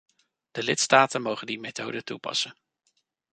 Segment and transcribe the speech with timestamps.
[0.51, 2.55] De lidstaten mogen die methode toepassen.